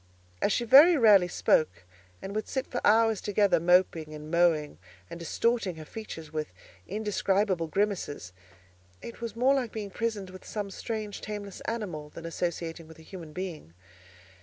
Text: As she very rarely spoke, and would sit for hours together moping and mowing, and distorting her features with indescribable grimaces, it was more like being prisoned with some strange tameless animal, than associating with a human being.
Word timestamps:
As 0.41 0.51
she 0.51 0.65
very 0.65 0.97
rarely 0.97 1.27
spoke, 1.27 1.85
and 2.23 2.33
would 2.33 2.47
sit 2.47 2.65
for 2.65 2.81
hours 2.83 3.21
together 3.21 3.59
moping 3.59 4.15
and 4.15 4.31
mowing, 4.31 4.79
and 5.11 5.19
distorting 5.19 5.75
her 5.75 5.85
features 5.85 6.33
with 6.33 6.53
indescribable 6.87 7.67
grimaces, 7.67 8.33
it 9.03 9.21
was 9.21 9.35
more 9.35 9.53
like 9.53 9.71
being 9.71 9.91
prisoned 9.91 10.31
with 10.31 10.43
some 10.43 10.71
strange 10.71 11.21
tameless 11.21 11.61
animal, 11.65 12.09
than 12.09 12.25
associating 12.25 12.87
with 12.87 12.97
a 12.97 13.03
human 13.03 13.31
being. 13.31 13.75